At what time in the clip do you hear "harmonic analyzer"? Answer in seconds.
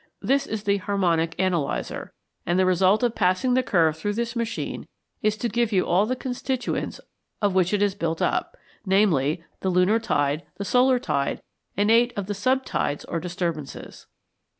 0.77-2.11